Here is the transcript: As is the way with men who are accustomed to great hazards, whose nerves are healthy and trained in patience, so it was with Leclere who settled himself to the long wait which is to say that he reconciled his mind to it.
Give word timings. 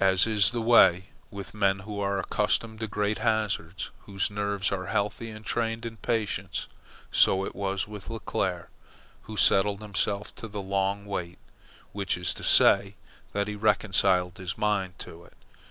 As 0.00 0.26
is 0.26 0.50
the 0.50 0.60
way 0.60 1.04
with 1.30 1.54
men 1.54 1.78
who 1.78 1.98
are 1.98 2.18
accustomed 2.18 2.78
to 2.80 2.86
great 2.86 3.16
hazards, 3.16 3.90
whose 4.00 4.30
nerves 4.30 4.70
are 4.70 4.88
healthy 4.88 5.30
and 5.30 5.46
trained 5.46 5.86
in 5.86 5.96
patience, 5.96 6.66
so 7.10 7.42
it 7.46 7.54
was 7.56 7.88
with 7.88 8.10
Leclere 8.10 8.68
who 9.22 9.38
settled 9.38 9.80
himself 9.80 10.34
to 10.34 10.46
the 10.46 10.60
long 10.60 11.06
wait 11.06 11.38
which 11.92 12.18
is 12.18 12.34
to 12.34 12.44
say 12.44 12.96
that 13.32 13.48
he 13.48 13.54
reconciled 13.56 14.36
his 14.36 14.58
mind 14.58 14.98
to 14.98 15.24
it. 15.24 15.32